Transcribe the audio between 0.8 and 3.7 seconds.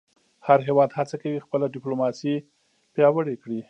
هڅه کوي خپله ډیپلوماسي پیاوړې کړی.